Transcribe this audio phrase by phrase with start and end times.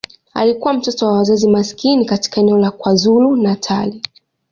[0.33, 4.01] Alikuwa mtoto wa wazazi maskini katika eneo la KwaZulu-Natal.